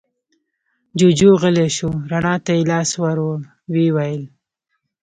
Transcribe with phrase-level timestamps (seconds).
[0.97, 3.41] جوجُو غلی شو، رڼا ته يې لاس ور ووړ،
[3.73, 4.23] ويې ويل: